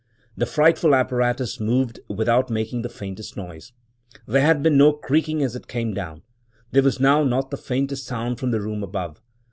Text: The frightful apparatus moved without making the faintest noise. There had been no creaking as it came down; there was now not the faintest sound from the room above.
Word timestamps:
The 0.35 0.47
frightful 0.47 0.95
apparatus 0.95 1.59
moved 1.59 1.99
without 2.07 2.49
making 2.49 2.81
the 2.81 2.89
faintest 2.89 3.37
noise. 3.37 3.71
There 4.25 4.41
had 4.41 4.63
been 4.63 4.75
no 4.75 4.93
creaking 4.93 5.43
as 5.43 5.55
it 5.55 5.67
came 5.67 5.93
down; 5.93 6.23
there 6.71 6.81
was 6.81 6.99
now 6.99 7.23
not 7.23 7.51
the 7.51 7.57
faintest 7.57 8.07
sound 8.07 8.39
from 8.39 8.49
the 8.49 8.61
room 8.61 8.81
above. 8.81 9.21